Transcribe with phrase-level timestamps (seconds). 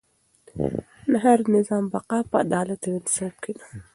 [1.11, 3.65] د هر نظام بقا په عدالت او انصاف کې ده.